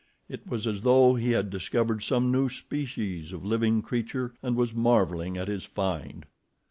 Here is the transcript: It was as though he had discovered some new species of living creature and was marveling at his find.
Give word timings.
It 0.27 0.47
was 0.47 0.65
as 0.65 0.81
though 0.81 1.13
he 1.13 1.29
had 1.33 1.51
discovered 1.51 2.01
some 2.01 2.31
new 2.31 2.49
species 2.49 3.31
of 3.33 3.45
living 3.45 3.83
creature 3.83 4.33
and 4.41 4.55
was 4.55 4.73
marveling 4.73 5.37
at 5.37 5.47
his 5.47 5.63
find. 5.65 6.25